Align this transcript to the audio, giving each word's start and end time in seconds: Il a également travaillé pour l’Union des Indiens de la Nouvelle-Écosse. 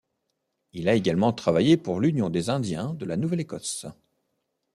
Il 0.73 0.89
a 0.89 0.95
également 0.95 1.31
travaillé 1.31 1.77
pour 1.77 1.99
l’Union 1.99 2.31
des 2.31 2.49
Indiens 2.49 2.95
de 2.95 3.05
la 3.05 3.17
Nouvelle-Écosse. 3.17 3.85